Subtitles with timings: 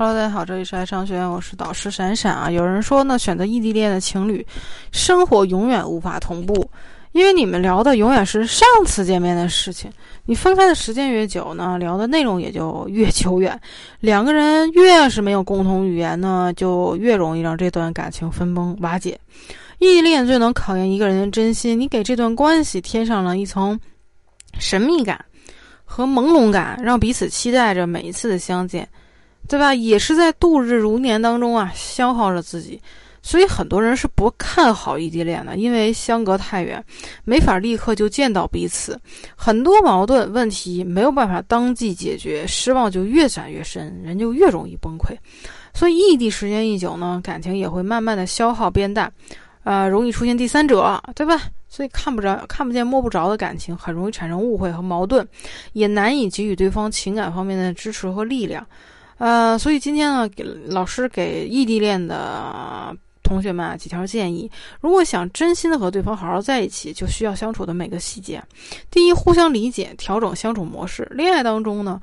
[0.00, 2.48] Hello，大家好，这里是爱商学院，我是导师闪闪啊。
[2.48, 4.46] 有人说呢，选择异地恋的情侣，
[4.92, 6.70] 生活永远无法同步，
[7.10, 9.90] 因为你们聊的永远是上次见面的事情。
[10.24, 13.60] 你分开的时间越久呢，聊的内容也就越久远。
[13.98, 19.18] 两个人越是没有共同语言呢，就越容易让这段感情分崩瓦解。
[19.80, 23.76] 异地恋最能考验一个人的真心，你给这段关系添上了一层
[24.60, 25.24] 神秘感
[25.84, 28.88] 和朦胧感，让彼此期待着每一次的相见。
[29.48, 29.74] 对吧？
[29.74, 32.80] 也是在度日如年当中啊，消耗着自己，
[33.22, 36.84] 所以很多人是不看好异地恋的，因为相隔太远，
[37.24, 39.00] 没法立刻就见到彼此，
[39.34, 45.16] 很多矛盾问题没有办法当即解决，失望就越攒越深，人就越容易崩溃。
[45.72, 49.10] 所以异地时间一久呢，感情也会慢慢的消耗变淡，
[49.64, 51.40] 啊，容易出现第三者，对吧？
[51.68, 55.26] 所以看不着、看不见、摸不着的感情，很容易产生误会和矛盾，
[55.74, 58.66] 也难以给予对方情感方面的支持和力量。
[59.18, 64.50] 呃，所以今天呢，给老师给异地恋的同学们啊几条建议。
[64.80, 68.42] 如果想真心的和对方好好在一起，就需要相处的每个细节。
[68.90, 71.06] 第一，互相理解，调整相处模式。
[71.10, 72.00] 恋爱当中呢，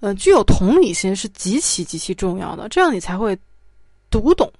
[0.00, 3.36] 呃，具有同理心是极其极其重要的，这样你才会
[4.10, 4.52] 读懂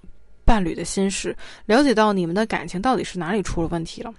[0.44, 4.12] 伴侣的心事，了解到你们的感情到底是哪里出了问题了。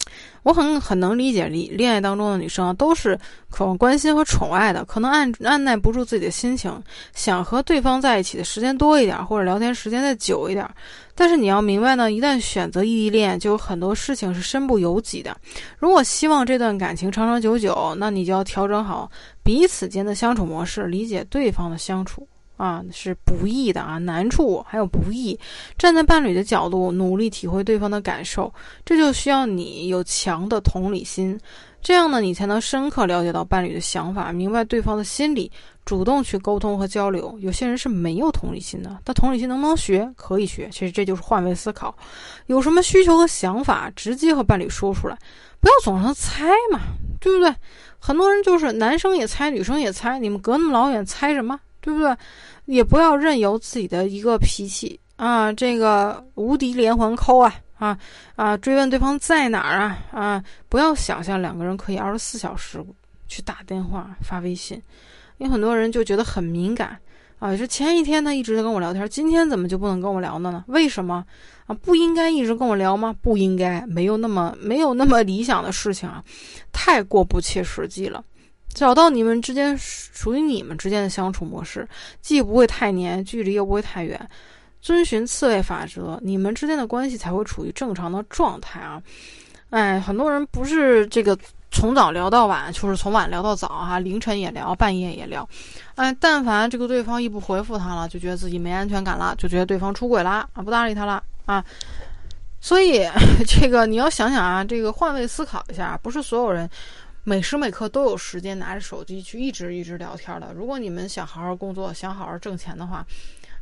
[0.42, 3.18] 我很很能理解，恋恋爱当中的女生都是
[3.50, 6.82] 渴望关心和宠爱的，可能按按耐不住自己的心情，
[7.14, 10.66] 想和对方在一起的时间多一点，或者聊天时间再久一点。
[11.14, 15.36] 但是你要明白呢，一旦选择异地恋，就有很多事情是身不由己的。
[15.78, 19.10] 如果希望这段感情长长久久，那你就要调整好
[19.42, 22.26] 彼此间的相处模式，理解对方的相处。
[22.60, 25.38] 啊，是不易的啊，难处还有不易。
[25.78, 28.52] 站在伴侣的角度，努力体会对方的感受，
[28.84, 31.40] 这就需要你有强的同理心。
[31.80, 35.50] 这样呢，你才能深刻了解到伴侣的想法，明白对方的心理，
[35.86, 37.34] 主动去沟通和交流。
[37.40, 40.06] 有些人是没有同理心的，但同理心能不能学？
[40.14, 40.68] 可以学。
[40.70, 41.96] 其实这就是换位思考。
[42.48, 45.16] 有什么需求和想法，直接和伴侣说出来，
[45.58, 46.80] 不要总是猜嘛，
[47.18, 47.54] 对不对？
[47.98, 51.58] 很多人就是男生也猜，女生也猜，你们隔那么老远猜什么？
[51.80, 52.16] 对不对？
[52.66, 57.98] 也不要任由自己的一个脾气啊，这个无敌连环扣啊啊
[58.36, 58.56] 啊！
[58.56, 60.44] 追问对方在哪儿啊啊！
[60.68, 62.84] 不要想象两个人可以二十四小时
[63.26, 64.80] 去打电话发微信，
[65.38, 66.96] 有很多人就觉得很敏感
[67.38, 67.56] 啊。
[67.56, 70.64] 是前一天他一直在跟我聊天，今天怎么就不能跟我聊了呢？
[70.68, 71.24] 为什么
[71.66, 71.74] 啊？
[71.74, 73.14] 不应该一直跟我聊吗？
[73.22, 76.22] 不应该，没有那么没有那么理想的事情啊，
[76.72, 78.22] 太过不切实际了。
[78.72, 81.86] 找到你们之间属于你们之间的相处模式，
[82.20, 84.28] 既不会太黏，距离又不会太远，
[84.80, 89.02] 遵循刺猬法则，你们之间的关系才会处于正常的状态啊！
[89.70, 91.36] 哎，很多人不是这个
[91.70, 95.46] 从早聊到晚，就是从晚聊到早哈，凌晨也聊，半夜也聊。
[95.96, 101.64] 哎，但凡这个对方一不回复他了，就觉得自己没安全感了，就觉得对方出轨了啊，不搭理他了啊。
[102.60, 103.04] 所以
[103.46, 106.70] 这个你要想想啊，这个换位思考一下，不是所有人。
[107.24, 110.52] 每时每刻都有时间拿着手机去一直一直聊天的。
[110.54, 113.06] 如果你们想好好工作，想好好挣钱的话，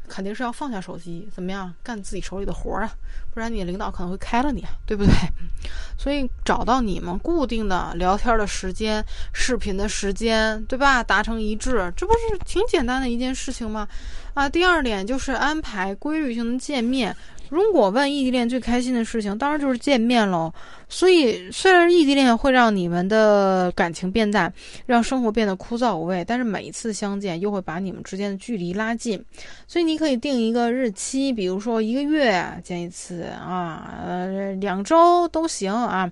[0.07, 2.93] 肯定是要放下手机，怎么样干自己手里的活儿啊？
[3.35, 5.13] 不然你领导可能会开了你，对不对？
[5.99, 9.05] 所以找到你们固定的聊天的时间、
[9.35, 11.03] 视频的时间，对吧？
[11.03, 13.87] 达成一致，这不是挺简单的一件事情吗？
[14.35, 17.15] 啊，第二点就是安排规律性的见面。
[17.51, 20.53] 如果问异地恋最开心的事情，当然就是见面喽。
[20.87, 24.53] 所以，虽然异地恋会让你们的感情变淡，
[24.85, 29.25] 让生活变得枯燥无味，但是每一次相见又会把你们之间的距离拉近。
[29.67, 36.11] 所以，你可以定一个日期，比如说一个月见一次啊，呃，两周都行啊。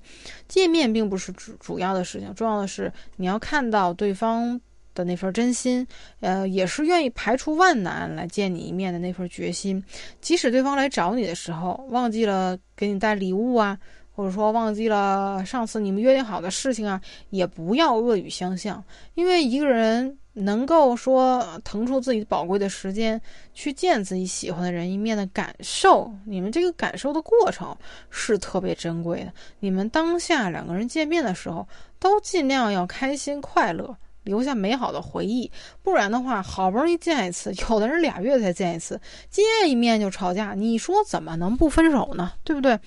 [0.48, 4.58] 见面并不是主主要的事情，重要的是你要看到对方。
[4.96, 5.86] 的那份真心，
[6.20, 9.80] 呃，也是愿意排除万难来见你一面的那份决心。
[10.20, 13.78] 即使对方来找你的时候忘记了给你带礼物啊，
[14.12, 18.82] 或者说忘记了上次你们约定好的事情啊，也不要恶语相向。
[19.14, 23.20] 因为一个人能够说腾出自己宝贵的时间
[23.54, 27.74] 去见自己喜欢的人一面的感受，你们这个感受的过程
[28.10, 29.32] 是特别珍贵的。
[29.60, 31.66] 你们当下两个人见面的时候，
[31.98, 33.96] 都尽量要开心快乐。
[34.26, 35.50] 留下美好的回忆，
[35.82, 39.00] 不然的话，好不容易见一次，有的人俩月才见一次，
[39.30, 42.32] 见一面就吵架，你说怎么能不分手呢？
[42.44, 42.78] 对不对？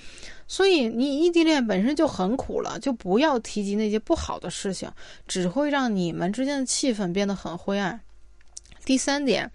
[0.47, 4.91] 所以你异地恋本身就很苦了，就不要提及那些不好的事情，
[5.27, 7.99] 只会让你们之间的气氛变得很灰暗。
[8.83, 9.49] 第三点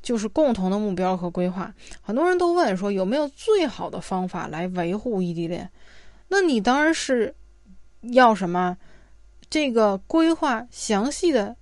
[0.00, 1.74] 就是共同的目标和规划。
[2.00, 5.68] 很多人都问说有没有最好的方法来维护异地恋？
[6.28, 7.34] 那你当然是
[8.12, 8.76] 要什么？
[9.48, 11.56] 这个规划详细的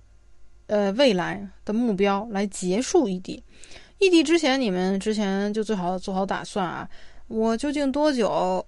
[0.67, 3.43] 呃未来的目标来结束异地。
[3.99, 6.87] 异地之前，你们之前就最好做好打算啊！
[7.27, 8.65] 我究竟多久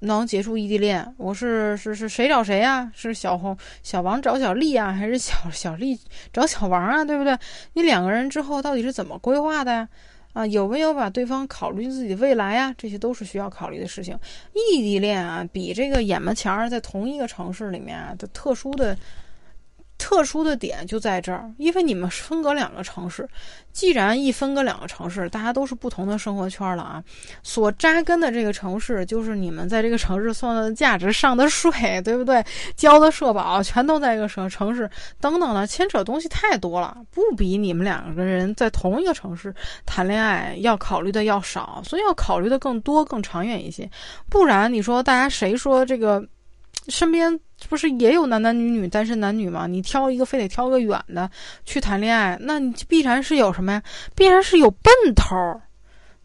[0.00, 1.14] 能结束异地恋？
[1.16, 2.90] 我是是是谁找谁呀？
[2.94, 5.98] 是小红小王找小丽啊，还是小小丽
[6.32, 7.04] 找小王啊？
[7.04, 7.38] 对不对？
[7.74, 9.88] 你两个人之后到底是怎么规划的呀？
[10.38, 12.72] 啊有没有把对方考虑自己未来啊？
[12.78, 14.16] 这些都是需要考虑的事情。
[14.54, 18.96] 异地恋啊，比这个眼巴前儿在同一个城市里面啊的特殊的。
[19.98, 23.28] 特殊的点就在这儿，因为你们分隔两个城市，
[23.72, 27.02] 既然一分隔两个城市，大家都是不同的生活圈了啊，
[27.42, 32.42] 所扎根的这个城市就是你们在这个城市算的价值上的税，对不对？
[32.76, 34.88] 交的社保全都在一个城城市，
[35.20, 39.52] 等等的牵扯东西太多了，不比你们两个人在同一个城市
[39.84, 43.90] 谈恋爱要考虑的要少，所以要考虑的更多、更长远一些。
[44.30, 46.24] 不然你说大家谁说这个？
[46.88, 47.38] 身边
[47.68, 49.66] 不是也有男男女女单身男女吗？
[49.66, 51.30] 你挑一个，非得挑个远的
[51.64, 53.82] 去谈恋爱，那你必然是有什么呀？
[54.14, 55.60] 必然是有奔头，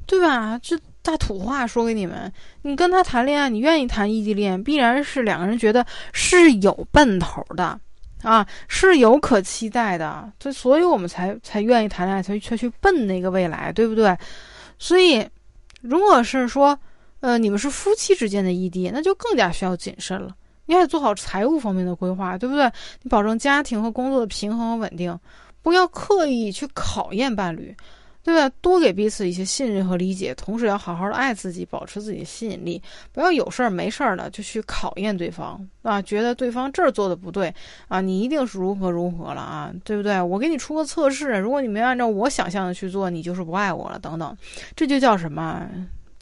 [0.06, 0.60] 对吧？
[0.62, 2.31] 这大土话说给你们，
[2.62, 7.77] 你跟他谈恋爱，你愿意谈异地恋，必然是两个人觉得是有奔头的
[8.21, 14.18] 啊，是有可期待的，所所以我们才才愿意谈恋爱，才才去奔那个未来，对不对？
[14.80, 15.27] 所以，
[15.81, 16.80] 如果是说，
[17.19, 20.33] 呃，你们是夫妻之间的异地，那就更加需要谨慎了。
[20.65, 22.71] 你还得做好财务方面的规划，对不对？
[23.01, 25.18] 你保证家庭和工作的平衡和稳定，
[25.62, 27.75] 不要刻意去考验伴侣，
[28.24, 28.56] 对吧？
[28.62, 32.81] 多给彼此一些信任和理解，同时要好好的爱自己，保持自己的吸引力，
[33.12, 37.54] 不要有事儿没事儿的就去考验对方啊，觉得对方这儿做的不对
[37.89, 40.21] 啊，你一定是如何如何了啊，对不对？
[40.21, 44.38] 我给你出个测试，如果你没按照我想象的去做，你就是不爱我了，等等，
[44.75, 45.68] 这就叫什么？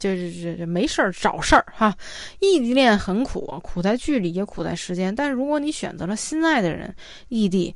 [0.02, 1.96] 就是这这没事儿找事儿哈，
[2.40, 5.14] 异地恋很苦，苦在距离也苦在时间。
[5.14, 6.92] 但是如果你选择了心爱的人，
[7.28, 7.72] 异地，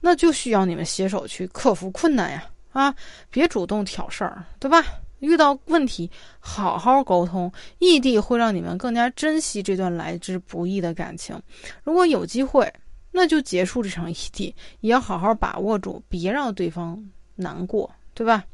[0.00, 2.94] 那就需要你们携手去克服困难呀啊！
[3.30, 4.82] 别主动挑事儿，对吧？
[5.18, 7.52] 遇到问题好好沟通。
[7.78, 11.38] 异地会让你们更加珍惜这段来之不易的感情。
[11.84, 12.72] 如果有机会，
[13.10, 17.02] 那就结束这场异地，也要好好把握住，别让对方
[17.34, 18.44] 难过，对吧？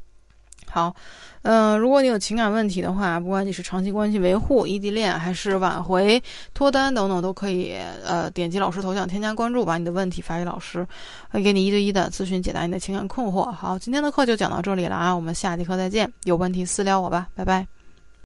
[0.69, 0.95] 好，
[1.43, 6.21] 嗯，如果你有情感问题的话，不管你是长期关系维护、异地恋，还是挽回、
[6.53, 7.73] 脱单等等，都可以
[8.05, 10.85] 呃点击老师头像添加关注，把你的问题发给老师，
[11.29, 13.51] 会给你一对一的咨询解答你的情感困惑。
[13.51, 17.82] 好，今天的课就讲到这里了啊，我们下节课再见，有问题私聊我吧，拜拜。